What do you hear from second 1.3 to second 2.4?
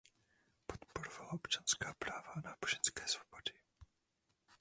občanská práva